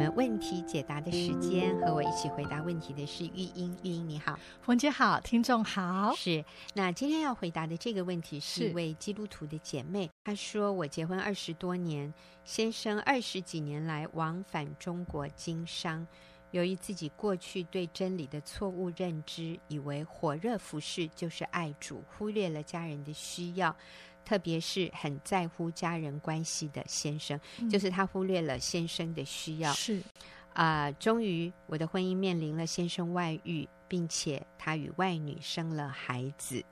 [0.00, 3.76] 们问题解答的时间，和我一起回答问题的是玉英。
[3.82, 6.14] 玉英你好，冯姐好，听众好。
[6.16, 12.14] 是，那今天要回答的这个问题是一位基督徒的姐妹，她说：“我结婚二十多年，
[12.46, 16.06] 先生二十几年来往返中国经商，
[16.50, 23.76] 由于自己过去对真理的错误认知，以为火热服事就是爱主，忽略了家人的需要。”
[24.24, 29.72] 特别是很在乎家人关系的先生，嗯、就是他忽略了先生的需要。
[29.72, 30.00] 是
[30.52, 36.64] 啊、呃，终于我的婚姻面临了先生外遇，并且他与外女生了孩子。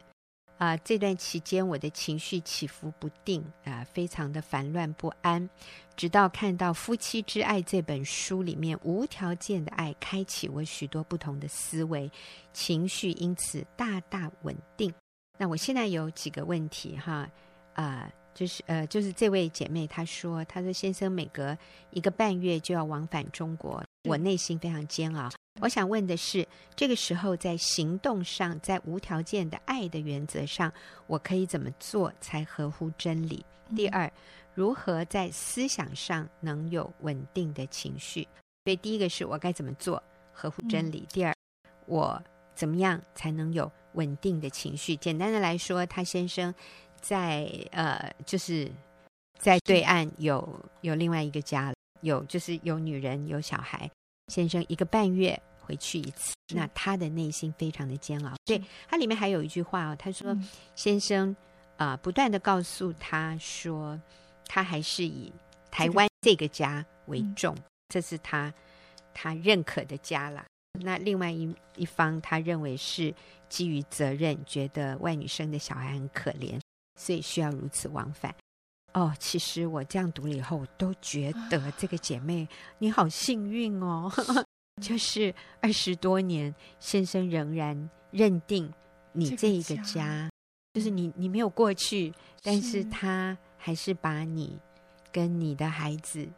[0.58, 5.48] 啊、呃，这段期间我的情绪起伏不定啊、呃，非常的烦乱不安。
[5.94, 12.10] 直到看到《夫妻之爱》这本书里面无条件的爱，开启我许多不同的思维，
[12.52, 14.92] 情绪因此大大稳定。
[15.38, 17.30] 那我现在有几个问题哈，
[17.72, 21.56] 啊、呃，就是呃，就是这位姐妹她说，她说先生每隔
[21.90, 25.30] 一个半月就要往返中国，我内心非常煎熬。
[25.60, 30.72] 我想问的是，这个时候在行动上，在无条件的爱的原则上，
[31.06, 33.44] 我可以怎么做才合乎真理？
[33.76, 34.10] 第二，
[34.54, 38.26] 如何在思想上能有稳定的情绪？
[38.64, 41.06] 所以第一个是我该怎么做合乎真理？
[41.08, 41.32] 第二，
[41.86, 42.20] 我
[42.56, 43.70] 怎么样才能有？
[43.98, 46.54] 稳定的情绪，简单的来说，他先生
[47.00, 48.70] 在呃，就是
[49.38, 50.48] 在对岸有
[50.82, 53.90] 有另外一个家，有就是有女人有小孩。
[54.28, 58.34] 先生一个半月回去一次，那他的内心非常的煎熬。
[58.44, 61.34] 对，他里面还有一句话哦，他说：“嗯、先生
[61.76, 63.98] 啊、呃，不断的告诉他说，
[64.46, 65.32] 他还是以
[65.70, 68.52] 台湾这个家为重，这，个嗯、这是他
[69.14, 70.44] 他认可的家啦。
[70.72, 73.14] 那另外一一方，他认为是。”
[73.48, 76.60] 基于责任，觉得外女生的小孩很可怜，
[77.00, 78.34] 所以需要如此往返。
[78.92, 84.12] 哦，其实我这样读了以后，我都觉得这个姐妹你好幸运哦，
[84.84, 88.70] 就是二十多年，先生仍然认定
[89.12, 90.30] 你这一个家，个家
[90.74, 94.58] 就是你你没有过去，但是他还是把你
[95.10, 96.28] 跟你的孩子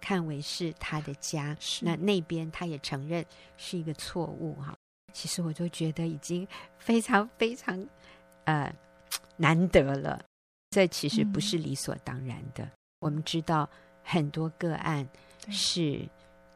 [0.00, 1.56] 看为是他的家。
[1.80, 3.24] 那那边他也承认
[3.56, 4.74] 是一个错误哈。
[5.12, 6.46] 其实我就觉得已经
[6.78, 7.84] 非常非常
[8.44, 8.72] 呃
[9.36, 10.22] 难得了，
[10.70, 12.64] 这其实不是理所当然的。
[12.64, 13.68] 嗯、我们知道
[14.04, 15.08] 很多个案
[15.48, 16.08] 是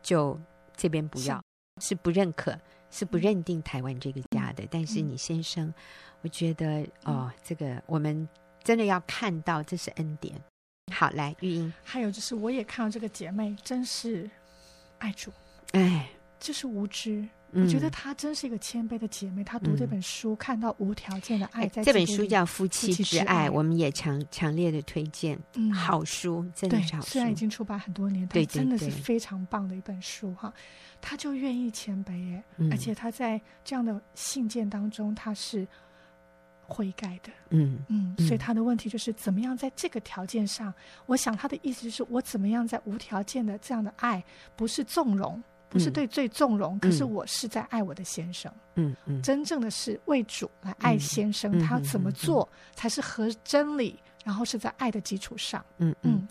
[0.02, 0.38] 就
[0.76, 1.42] 这边不要，
[1.80, 2.56] 是，是不认可，
[2.90, 4.62] 是不认定台湾这个家的。
[4.62, 5.72] 嗯、但是你先生，
[6.22, 8.28] 我觉得哦，嗯、这个我们
[8.62, 10.40] 真的要看到这是恩典。
[10.92, 14.30] 好，来玉英，还有就是我也看到这个姐妹真是
[14.98, 15.32] 爱主，
[15.72, 17.26] 哎，就是无知。
[17.56, 19.44] 我觉得她真是一个谦卑的姐妹。
[19.44, 25.38] 她读这本书，看到无条件的爱，在这本书叫《夫妻之爱》，我们也强强烈的推荐。
[25.54, 27.06] 嗯，好书，真的好书。
[27.06, 30.52] 虽然已经出版很多年，但真的是非常棒的一本书哈。
[31.00, 35.66] 她就愿意谦卑耶，而且她在这样的信件当中，她是。
[36.66, 40.72] 悔改的，嗯嗯，所以他的问题就是怎么样在这个条件上？
[41.06, 44.22] 我想他的意思就是我怎么样在无条件的这样的爱，
[44.56, 53.98] 不是纵容，不是对最纵容，可是我是在爱我的先生，嗯嗯，真正的是为主来爱先生，他要怎么做才是合真理？
[54.24, 56.26] 然后是在爱的基础上，嗯嗯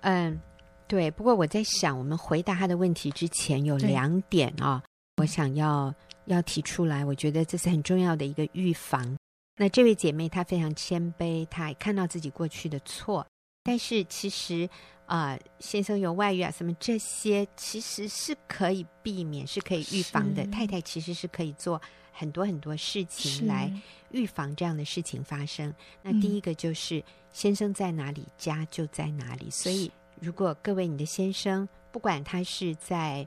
[0.00, 0.40] 嗯，
[0.86, 1.10] 对。
[1.10, 4.82] 不过我在想，我们回答他的问题之前有两点啊，
[5.18, 5.94] 我想要
[6.24, 9.14] 要提出来，我觉得这是很重要的一个预防。
[9.56, 13.24] 那这位姐妹她非常谦卑，她也看到自己过去的错，
[13.62, 14.68] 但是其实
[15.06, 20.44] 啊、呃，先生有外遇啊，什么这些其实是可以避免，是可以预防的。
[20.48, 21.80] 太太其实是可以做
[22.12, 23.72] 很多很多事情来
[24.10, 25.72] 预防这样的事情发生。
[26.02, 29.48] 那第一个就是先生在哪里，家就在哪里。
[29.50, 29.90] 所以
[30.20, 33.26] 如果各位你的先生，不管他是在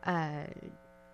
[0.00, 0.48] 呃。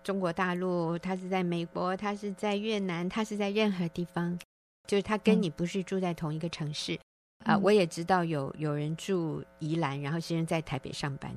[0.07, 4.39] 中国大陆，他是在美国，他是在越南，他是在任何地方，
[4.87, 6.93] 就是他跟你不是住在同一个城市
[7.39, 7.59] 啊、嗯呃。
[7.59, 11.35] 我也知道有有人住宜兰，然后先生在台北上班，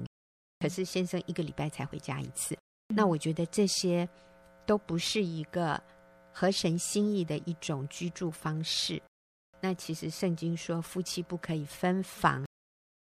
[0.61, 2.55] 可是先生一个礼拜才回家一次。
[2.55, 4.09] 嗯、那我觉得这些
[4.65, 5.83] 都不是一个
[6.33, 9.03] 合神心意的一种居住方式。
[9.61, 12.47] 那其实圣经说夫妻不可以分房，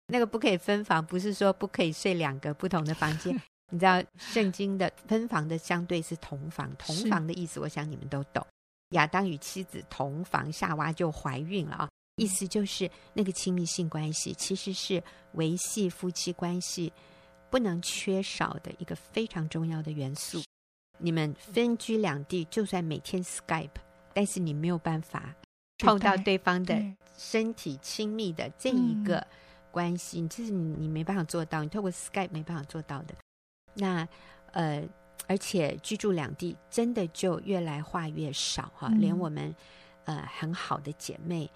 [0.07, 3.39] 那个不可以分房，不是说不可以睡两个不同的房间。
[3.69, 8.45] 你知道圣经的分房的相对是同房，同房的意思，我想你们都懂。
[8.89, 15.03] 亚当与妻子同房，夏娃就怀孕了啊，意思就是那个亲密性关系其实是
[15.33, 16.91] 维系夫妻关系
[17.51, 20.41] 不能缺少的一个非常重要的元素。
[20.97, 23.69] 你们分居两地，就算每天 Skype，
[24.13, 25.35] 但是你没有办法
[25.77, 26.75] 碰到对方的
[27.15, 29.25] 身体亲密的这一个
[29.71, 33.13] 关系，这是你你没办法做到，你透过 Skype 没办法做到的。
[33.79, 34.07] 那，
[34.51, 34.83] 呃，
[35.27, 39.53] 而且居住两地真的就越来话越少哈，嗯、连我们
[40.05, 41.49] 呃很好的姐妹，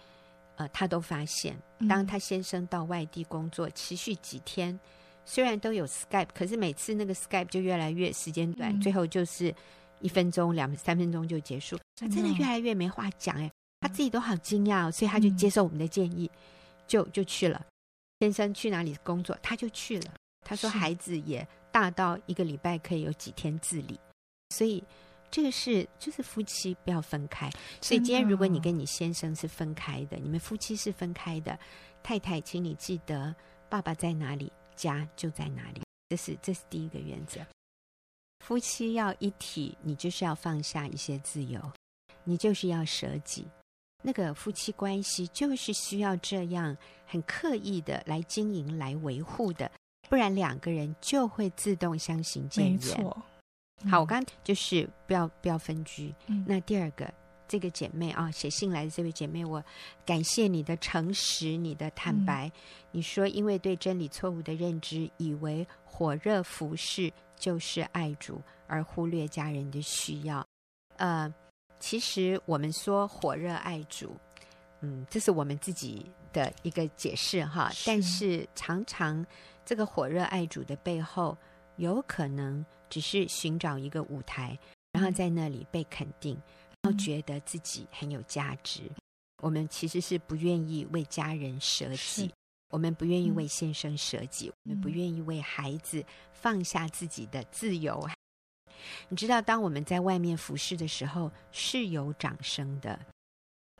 [0.56, 1.58] 呃，她都发现，
[1.88, 4.80] 当她先生到外地工作，嗯、持续几天，
[5.26, 9.54] 虽然都有 Skype，可是每次那个 Skype 就越来越时间短，嗯、最后就是
[10.00, 16.40] 一分钟、两三分钟就结束，真的，真的越来越没话讲哎，她自己都好惊讶，所以她就接受我们的建议，嗯、
[16.88, 17.66] 就就去了。
[18.20, 20.14] 先生去哪里工作，她就去了。
[20.42, 21.46] 她说孩子也。
[21.74, 24.00] 大到一个礼拜可以有几天自理，
[24.52, 24.82] 所以
[25.32, 27.50] 这个是就是夫妻不要分开。
[27.82, 31.58] 所以今天如果你跟你先生是分开的，你们夫妻是分开的，
[32.04, 33.36] 太太，请你记得，
[33.70, 35.82] 爸爸在哪里，家就在哪里。
[36.10, 37.42] 这是这是第一个原则。
[38.46, 41.60] 夫妻要一体，你就是要放下一些自由，
[42.24, 43.48] 你就是要舍己。
[44.04, 49.72] 那个夫妻关系就是需要这样很刻意的来经营、来维护的。
[50.10, 52.98] 不然两个人就会自动相形见弦。
[52.98, 53.26] 没错。
[53.84, 56.14] 嗯、好，我刚刚就是不要不要分居。
[56.28, 57.12] 嗯、那第二个，
[57.48, 59.62] 这个姐妹啊，写信来的这位姐妹，我
[60.06, 62.48] 感谢你的诚实，你的坦白。
[62.48, 62.52] 嗯、
[62.92, 70.46] 你说因为对真理错误的认知，以为火热服侍就是爱主，而忽略家人的需要。
[70.98, 71.34] 呃，
[71.80, 74.16] 其实我们说火热爱主，
[74.82, 77.70] 嗯，这是我们自己的一个解释哈。
[77.72, 77.84] 是。
[77.88, 79.26] 但是常常。
[79.66, 81.38] 这个火热爱主的背后，
[81.78, 84.58] 有可能只是寻找一个舞台，
[84.92, 86.40] 然后在那里被肯定，
[86.82, 88.84] 然后觉得自己很有价值。
[89.42, 92.32] 我们其实是不愿意为家人舍己，
[92.70, 98.02] 我们不愿意为先生舍己，嗯、我们不愿意为孩子放下自己的自由。
[98.08, 98.74] 嗯、
[99.10, 102.98] 你知道，当我们在外面服侍的时候，是有掌声的，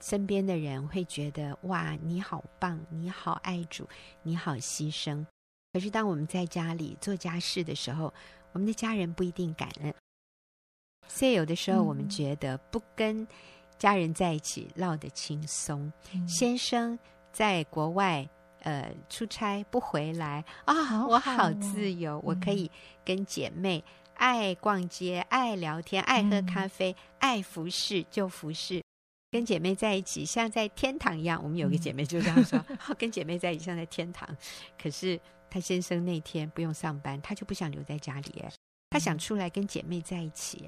[0.02, 3.88] 身边的人会觉得哇，你好棒，你好爱主，
[4.22, 5.26] 你好牺牲。
[5.74, 8.14] 可是，当我们在家里做家事的时候，
[8.52, 9.92] 我们的家人不一定感恩。
[11.08, 13.28] 所以，有的时候我们觉得不跟
[13.80, 15.92] 家人在一起落得轻松。
[16.14, 16.98] 嗯、先生
[17.32, 22.70] 在国外呃出差不回来啊，哦哦、我好自由，嗯、我可以
[23.04, 23.84] 跟姐妹
[24.14, 28.84] 爱逛街、爱聊天、爱喝咖啡、嗯、爱服饰就服饰，
[29.32, 31.42] 跟姐妹在一起像在天堂一样。
[31.44, 34.38] 我们有个姐妹就这样说： 嗯、跟姐妹在一起像在天堂。
[34.80, 35.20] 可是。
[35.54, 38.44] 他先生那天不用上班，她就不想留在家里，
[38.90, 40.68] 她想出来跟姐妹在一起，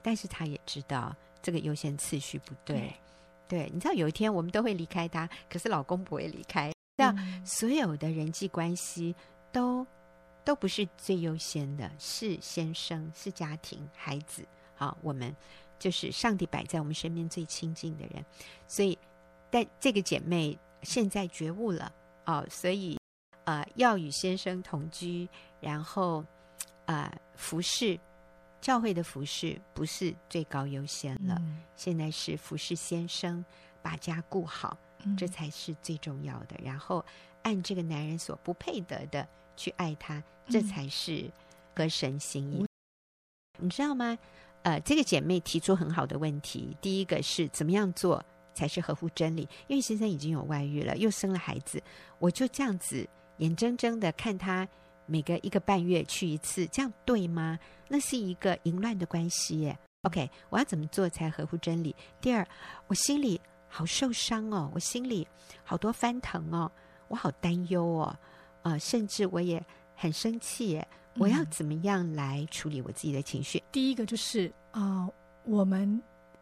[0.00, 1.12] 但是她也知道
[1.42, 2.94] 这个优先次序不对。
[3.48, 6.72] 对，你知道有一天我们都会离开他，可是老公不会离开。
[6.96, 7.12] 那
[7.44, 9.12] 所有的人际关系
[9.50, 9.84] 都
[10.44, 15.34] 都不是最优先的，是先生，是家庭，孩子好，我们
[15.76, 18.24] 就是上帝摆在我们身边最亲近的人，
[18.68, 18.96] 所以，
[19.50, 21.92] 但这个姐妹现在觉悟了
[22.26, 22.96] 哦，所以
[23.44, 25.28] 呃，要与先生同居，
[25.60, 26.24] 然后
[26.86, 27.98] 呃，服侍
[28.60, 33.44] 教会的服侍不是最高优先了，嗯、现在是服侍先生，
[33.82, 36.56] 把家顾好，嗯、这才是最重要的。
[36.62, 37.04] 然后
[37.42, 39.26] 按这个男人所不配得的
[39.56, 41.30] 去爱他，这才是
[41.74, 42.62] 合神心意。
[42.62, 42.68] 嗯、
[43.64, 44.18] 你知道吗？
[44.62, 46.76] 呃，这个姐妹提出很好的问题。
[46.82, 48.22] 第一个是怎么样做
[48.52, 49.48] 才是合乎真理？
[49.68, 51.82] 因为先生已经有外遇了，又生了孩子，
[52.18, 53.08] 我就这样子
[53.40, 54.66] 眼睁睁的看他
[55.04, 57.58] 每个一个半月去一次，这样对吗？
[57.88, 59.76] 那是一个淫乱的关系耶。
[60.02, 61.94] OK，我要怎么做才合乎真理？
[62.20, 62.46] 第二，
[62.86, 65.26] 我心里好受伤哦，我心里
[65.62, 66.70] 好多翻腾哦，
[67.08, 68.04] 我好担忧哦，
[68.62, 69.62] 啊、呃，甚至我也
[69.94, 70.88] 很生气耶。
[71.16, 73.62] 我要怎么样来处理我自己的情绪？
[73.72, 75.12] 第一个就是啊、呃，
[75.44, 76.00] 我们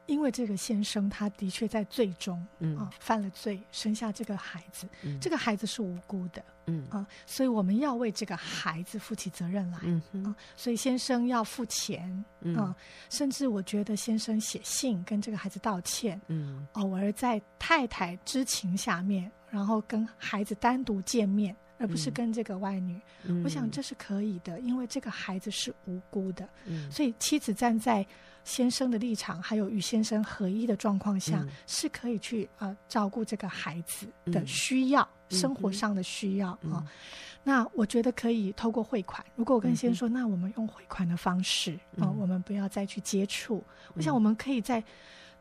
[0.08, 2.88] 因为这个先生他的确在罪中，嗯。
[2.98, 6.82] 犯了罪，生下这个孩子，嗯、这个孩子是无辜的，嗯。
[6.90, 12.56] 啊、呃，所以我们要为这个孩子负起责任来，嗯所以先生要付钱，啊、嗯。
[12.56, 12.76] 呃，
[13.10, 21.54] 甚至我觉得先生写信跟这个孩子道歉，嗯，偶尔在太太知情下面，然后跟孩子单独见面。
[21.78, 28.04] 而不是跟这个外女，嗯、我想这是可以的，因为这个孩子是无辜的，嗯、所以妻子站在
[28.44, 36.84] 先生的立场，还有与先生合一的状况下，嗯、是可以去呃照顾这个孩子的需要，嗯、生活上的需要啊。
[37.44, 39.24] 那我觉得可以透过汇款。
[39.36, 43.58] 如果我跟先生说，嗯、那我们用汇款的方式啊、我们不要再去接触。
[43.88, 44.82] 嗯、我想我们可以在。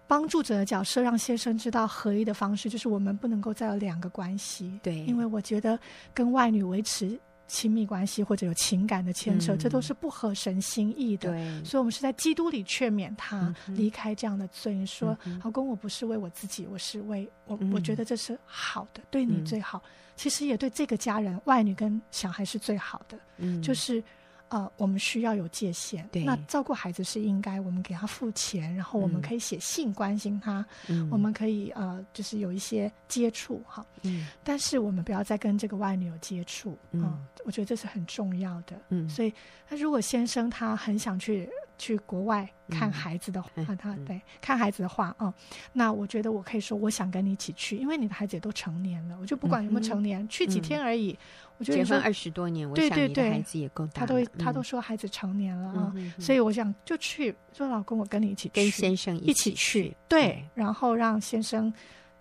[0.08, 4.80] 帮助者的角色，让先生知道合一的方式，就是我们不能够再有两个关系。
[4.82, 5.78] 对，因为我觉得
[6.14, 11.32] 跟外女维持亲密关系或者有情感的牵扯，嗯、这都是不合神心意的。
[11.32, 14.86] 对，所以我们是在基督里劝勉他离开这样的罪。
[14.86, 23.20] 说，老公，我不是为我自己，我是为我，嗯、我觉得这是好的，对你最好，嗯、其实也对这个家人，外女跟小孩是最好的。
[23.38, 24.02] 嗯，就是。
[24.50, 26.08] 呃，我们需要有界限。
[26.12, 33.86] 对，那照顾孩子是应该，我们给他付钱，然后我们可以写信关心他，嗯、我们可以呃，就是有一些接触哈。
[34.04, 34.28] 嗯。
[34.44, 36.78] 但是我们不要再跟这个外女有接触。
[36.92, 37.20] 嗯、呃。
[37.46, 38.80] 我觉得这是很重要的。
[38.90, 39.08] 嗯。
[39.10, 39.34] 所以，
[39.70, 41.50] 那如果先生他很想去。
[41.78, 45.34] 去国外看孩子的话，嗯、他对看孩子的话，嗯，
[45.74, 51.12] 那我觉得我可以说，我想跟你一起去，因为你的孩子也都成年了，我就不管有没有成年，嗯、去几天而已。
[51.12, 51.18] 嗯、
[51.60, 61.74] 我觉得结婚二十多年，对对对，孩子也够大，他都他都说孩子成年了啊，嗯、所以我想就去说，老公，我跟你一起去，跟先生一起去，对，对然后让先生。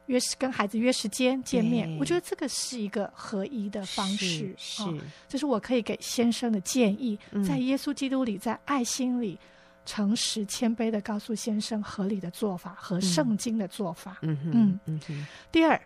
[0.06, 4.54] 约跟孩子约时间见面，我觉得这个是一个合一的方式。
[4.56, 9.38] 是，这是、哦就是我可以给先生的建议，嗯、在耶稣基督里，在爱心里，
[9.84, 14.18] 诚实谦卑的告诉先生合理的做法和圣经的做法。
[14.22, 15.00] 嗯嗯嗯。
[15.08, 15.80] 嗯第二，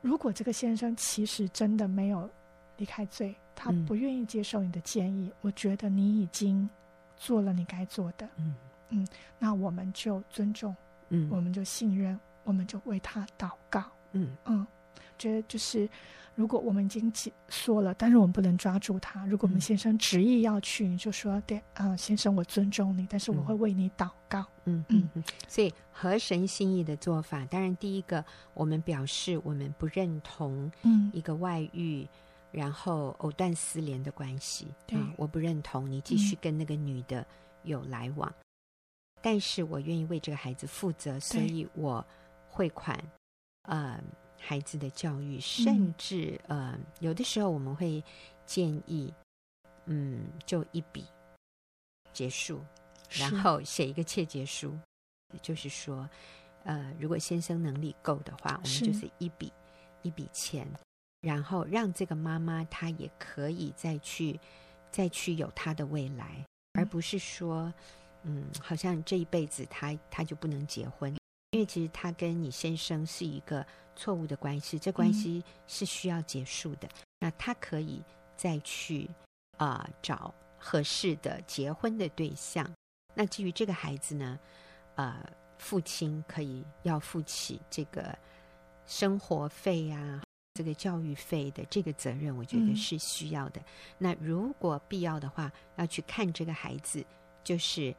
[0.00, 2.30] 如果这个先生其实真的没有
[2.76, 6.68] 离开罪，他不愿意接受你的建议，嗯、我觉得你已经
[7.16, 8.28] 做了你该做的。
[8.36, 8.54] 嗯
[8.90, 9.08] 嗯，
[9.38, 10.74] 那我们就尊重，
[11.08, 12.18] 嗯，我们就信任。
[12.44, 14.66] 我们就为他祷告，嗯嗯，
[15.18, 15.88] 觉得就是，
[16.34, 17.12] 如果我们已经
[17.48, 19.24] 说了，但是我们不能抓住他。
[19.26, 24.44] 如果我们先生执意要去，你就说对啊、呃，先生，我尊重你，但是我会为你祷告。
[24.64, 25.24] 嗯嗯嗯。
[25.48, 30.70] 所以合神心意的做法，当然第一个，我们表示我们不认同
[31.12, 32.08] 一个外遇，嗯、
[32.50, 34.68] 然后藕断丝连的关系。
[34.86, 37.24] 对、嗯，我不认同你继续跟那个女的
[37.62, 38.44] 有来往，嗯、
[39.22, 42.04] 但是我愿意为这个孩子负责，所以我。
[42.54, 42.96] 汇款，
[43.62, 44.00] 呃，
[44.38, 48.02] 孩子的教育，甚至呃，有的时候我们会
[48.46, 49.12] 建议，
[49.86, 51.04] 嗯，就一笔
[52.12, 52.60] 结束，
[53.10, 54.78] 然后写一个切结书，
[55.32, 56.08] 是就是说，
[56.62, 59.52] 呃，如果先生能力够的话，我们就是一笔是
[60.02, 60.64] 一笔钱，
[61.20, 64.38] 然后让这个妈妈她也可以再去
[64.92, 66.36] 再去有她的未来，
[66.74, 67.74] 嗯、而不是说，
[68.22, 71.12] 嗯，好像这一辈子她她就不能结婚。
[71.54, 73.64] 因为其实他跟你先生是一个
[73.94, 76.88] 错误的关系，这关系是需要结束的。
[76.88, 76.90] 嗯、
[77.20, 78.02] 那他可以
[78.36, 79.08] 再去
[79.56, 82.68] 啊、呃、找合适的结婚的对象。
[83.14, 84.36] 那至于这个孩子呢，
[84.96, 85.24] 呃，
[85.56, 88.18] 父亲可以要负起这个
[88.84, 90.22] 生活费呀、啊、
[90.54, 93.60] 这个教育费的这个责任，我觉得是需要的。
[93.60, 93.64] 嗯、
[93.96, 97.06] 那如果必要的话，要去看这个孩子，
[97.44, 97.94] 就是。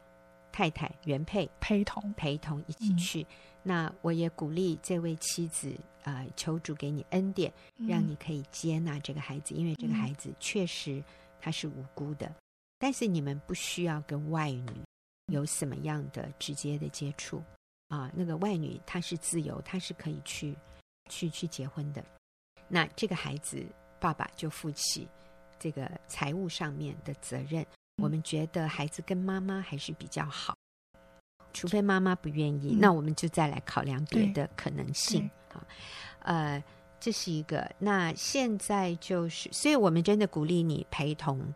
[0.56, 3.28] 太太原配陪同陪同一起去，嗯、
[3.62, 5.70] 那我也鼓励这位妻子
[6.02, 11.04] 啊、呃，求主给你恩典，嗯、让你可以接纳这个孩子，因为这个孩子确实
[11.42, 12.26] 他是无辜的。
[12.28, 12.36] 嗯、
[12.80, 14.72] 但是你们不需要跟外女
[15.26, 17.44] 有什么样的直接的接触
[17.90, 18.10] 啊？
[18.16, 20.56] 那个外女她是自由，她是可以去
[21.10, 22.02] 去去结婚的。
[22.70, 23.62] 那这个孩子
[24.00, 25.06] 爸爸就负起
[25.60, 27.66] 这个财务上面的责任。
[28.02, 30.56] 我们觉得孩子跟妈妈还是比较好，
[31.54, 35.66] 除非妈妈不愿意，嗯、那我们就再来考量别的可能性啊。
[36.20, 36.64] 呃，
[37.00, 37.70] 这是一个。
[37.80, 41.54] 那现在就是，所以我们真的鼓励你陪同。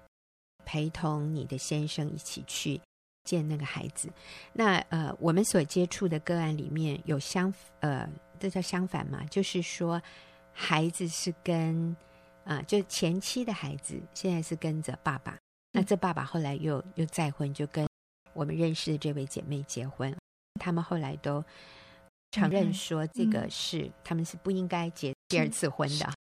[0.65, 2.79] 陪同你的先生一起去
[3.23, 4.07] 见那个孩子。
[4.53, 8.07] 那呃，我们所接触的个案里面有相呃，
[8.39, 9.23] 这叫相反嘛？
[9.31, 9.99] 就是说，
[10.53, 11.89] 孩子是跟
[12.43, 15.35] 啊、呃，就前妻的孩子现在是跟着爸爸。
[15.71, 17.87] 那这爸爸后来又又再婚，就跟
[18.33, 20.15] 我们认识的这位姐妹结婚。
[20.59, 21.43] 他们后来都
[22.31, 26.11] 承认说，这个是、嗯、他们是不应该结第二次婚的。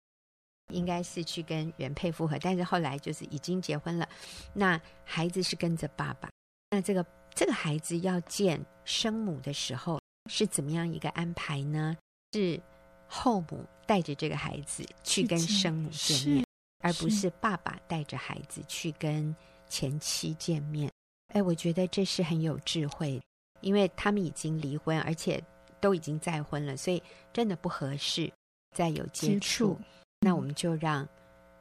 [0.70, 4.06] 应该是去跟原配复合，但是后来就是已经结婚了。
[4.52, 6.28] 那孩子是跟着爸爸。
[6.68, 7.02] 那这个
[7.34, 9.98] 这个孩子要见生母的时候
[10.30, 11.96] 是怎么样一个安排呢？
[12.34, 12.60] 是
[13.06, 16.44] 后母带着这个孩子去跟生母见面，
[16.80, 19.34] 而不是爸爸带着孩子去跟
[19.68, 20.90] 前妻见面。
[21.34, 23.20] 哎，我觉得这是很有智慧，
[23.60, 25.42] 因为他们已经离婚，而且
[25.80, 27.02] 都已经再婚了，所以
[27.32, 28.32] 真的不合适
[28.74, 29.78] 再有接触。
[30.20, 31.06] 那我们就让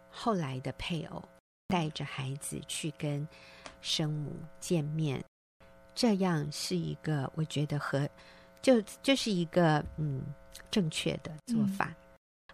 [0.09, 1.23] 后来的配偶
[1.67, 3.27] 带着孩子去跟
[3.81, 5.23] 生母见面，
[5.93, 8.09] 这样是一个我觉得和
[8.61, 10.23] 就就是一个嗯
[10.71, 11.87] 正确的做法。
[11.89, 11.95] 嗯、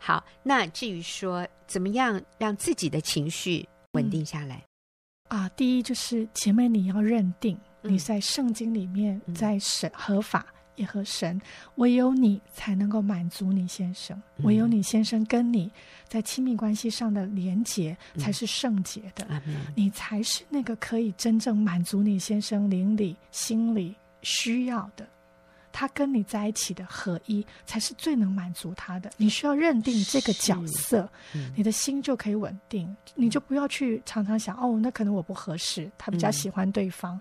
[0.06, 4.62] 好，那至于说怎么样让自己的情绪稳定下来、
[5.30, 10.45] 嗯、啊，第一就是前面你要认定你在圣经里面在审合法。
[10.76, 11.39] 也和神，
[11.76, 15.72] 唯有你才能够满足你先生，嗯、唯有你先生跟你
[16.08, 25.08] 在亲密关系上的连结才是圣洁的，嗯、你才是那个可以真正满足你先生灵里心里需要的，
[25.74, 29.11] 他跟你在一起的合一才是最能满足他的。
[29.17, 37.19] 你需要认定这个角色，嗯、你的心就可以稳定，你就不要去常常想哦，那可能我不合适，他比较喜欢对方。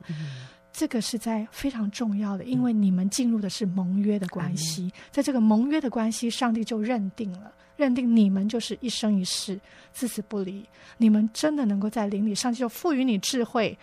[0.73, 9.61] 这个是在非常重要的，因为你们进入的是盟约的关系，嗯、在这个盟约的关系，上帝就认定了，认定你们就是一生一世，
[9.93, 10.67] 至死不离。
[10.97, 13.79] 你们真的能够在灵里，上帝就赋予你智慧，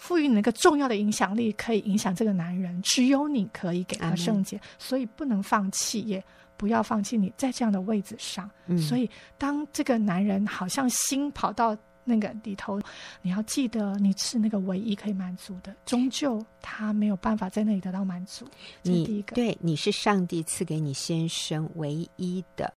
[0.00, 2.80] 赋予你那个重要的影响力，可以影响这个男人。
[2.82, 6.24] 只有你可以给他圣洁，嗯、所以不能放弃，也
[6.56, 8.50] 不要放弃你在这样的位置上。
[8.66, 11.76] 嗯、所以，当这个男人好像心跑到。
[12.02, 12.80] 那个里头，
[13.20, 18.44] 你要记得你是那个唯一可以满足的，终究他没有办法在那里得到满足。
[18.82, 22.72] 你第一个，对，你是上帝赐给你先生唯一的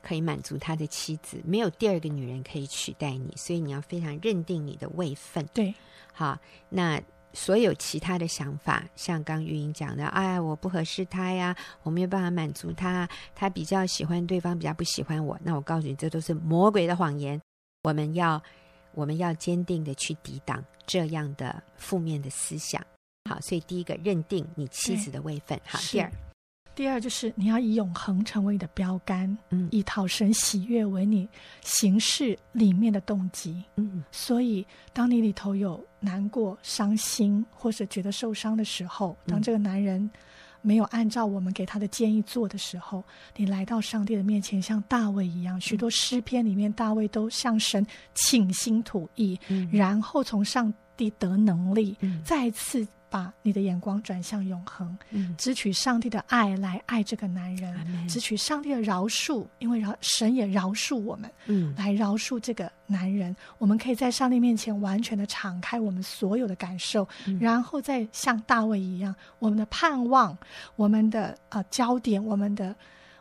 [0.00, 5.44] 可以满足他的妻子，没有第二个女人可以取代你，所以你要非常认定你的位分。
[5.52, 5.74] 对，
[6.18, 6.36] 好，
[6.68, 7.00] 那
[7.32, 11.54] 所有其他的想法，像刚玉英讲的，哎，我不合适他呀，
[11.84, 15.38] 我没有办法满足他，他比较喜欢对方，比较不喜欢我。
[15.44, 17.40] 那我告诉你，这都是魔鬼的谎言。
[17.84, 18.42] 我们要。
[18.94, 22.84] 我们要坚定的去抵挡这样的负面的思想。
[23.30, 25.60] 好，所以第一个认定你妻子的位分。
[25.64, 26.10] 好，第二，
[26.78, 31.28] 第二就是你要以永恒成为你的标杆，嗯，以讨神喜悦为你
[31.64, 33.64] 行事里面的动机。
[33.74, 40.08] 嗯，所以当你里头有难过、伤心或者觉得受伤的时候，当这个男人。
[40.60, 43.02] 没有按照我们给他的建议做的时候，
[43.36, 52.86] 你来到上帝的面前，像大卫一样，许多诗篇里面，大卫都向神倾心吐意，嗯、然后从上帝得能力，嗯、再次。
[53.10, 63.34] 把你的眼光转向永恒，嗯，只取上帝的爱来爱这个男人，嗯、支取上帝的饶恕，因为饶神也饶恕我们，嗯，来饶恕这个男人。
[63.58, 70.36] 我们可以在上帝面前完全的敞开我们所有的感受，嗯、然后再像大卫一样，我们的盼望，
[70.76, 72.74] 我们的呃焦点，我们的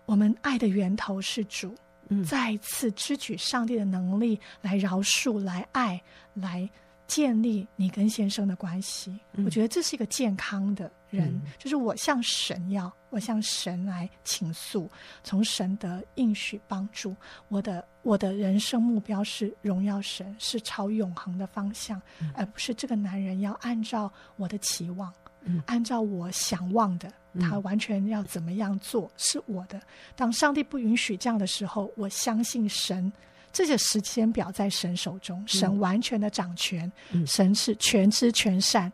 [0.05, 1.73] 我们爱的源头是主，
[2.09, 6.01] 嗯，再次支取上帝的能力来饶恕，来爱，
[6.33, 6.69] 来。
[7.08, 14.91] 建立你跟先生的关系，嗯、我觉得这是一个健康的人，嗯、就是我向神要，我向神来倾诉，
[15.24, 17.16] 从神的应许帮助。
[17.47, 25.12] 我的，我的人生目标是荣耀神，是朝永恒的方向，嗯、而不是这个男人要按照我的期望，
[25.43, 29.82] 嗯、按照我想望的，他完全要怎么样做是我的。
[30.14, 33.12] 当上帝不允许这样的时候，我相信神。
[33.58, 38.93] 这些时间表在神手中，神完全的掌权，嗯、神是全知全善，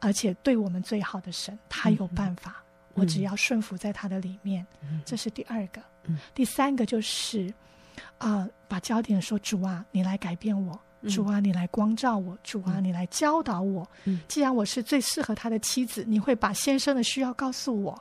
[0.00, 4.66] 而且对我们最好的神，他有办法，嗯、我只要顺服在他的里面。
[4.80, 7.52] 嗯、这是第二个，嗯、第三个就是，
[8.16, 13.86] 啊、呃，把焦点说主啊，你来改变我，主啊，你来光照我；主啊，你来教导我。
[14.28, 18.00] 既然我是最适合他的妻子，你会把先生的需要告诉我。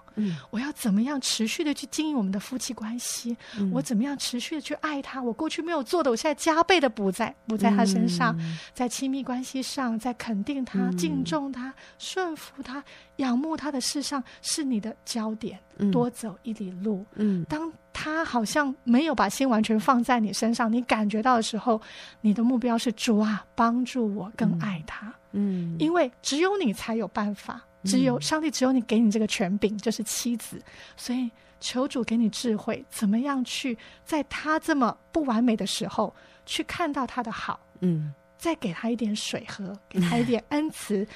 [0.50, 3.36] 我要怎么样持续的去经营我们的夫妻关系？
[3.72, 5.22] 我怎么样持续的去爱他？
[5.22, 8.38] 我过去没有做的，我现在加倍的补在补在他身上，
[8.74, 12.84] 在亲密关系上，在肯定他、敬重他、顺服他、
[13.18, 15.60] 仰慕他的事上，是你的焦点。
[15.92, 17.04] 多走一里路。
[17.50, 21.80] 当他好像没有把心完全放在你身上，你感觉到的时候，
[22.22, 25.14] 你的目标是主啊，帮助我更爱他。
[25.32, 30.62] 嗯，因为只有你才有办法，只有上帝，只有你给你这个权柄，就是妻子。
[30.96, 31.30] 所以
[31.60, 36.14] 求主给你智慧，怎么样去在他这么不完美的时候，
[36.46, 37.60] 去看到他的好。
[37.82, 41.08] 嗯，再给他一点水喝，给他一 点恩慈。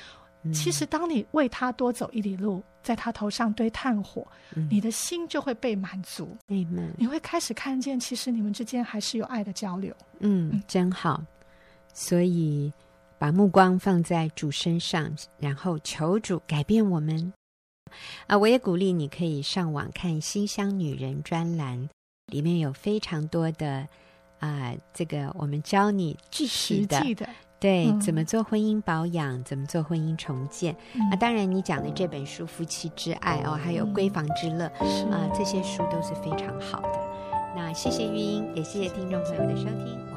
[0.53, 4.25] 其实，当你为他多走一里路，在他头上堆炭火，
[4.55, 6.37] 嗯、你的心就会被满足。
[6.49, 9.91] Amen 你会开始看见，其实你们之间还是有爱的交流。
[10.19, 11.21] 嗯，嗯真好。
[11.91, 12.71] 所以，
[13.17, 17.33] 把目光放在主身上，然后求主改变我们。
[18.27, 21.89] 啊，我也鼓励你可以上网看《新乡女人》专栏，
[22.27, 23.87] 里面有非常多的
[24.39, 27.27] 啊、呃，这个我们教你具体的。
[27.65, 29.39] 对，怎么做婚姻保养？
[29.39, 30.75] 嗯、怎么做婚姻重建？
[30.93, 36.99] 嗯、啊，当然，你讲的这本书《夫妻之爱》哦，还有《闺房之乐》嗯、啊，这些书都是非常好的。
[37.55, 40.14] 那谢谢玉英，也谢谢听众朋友的收听。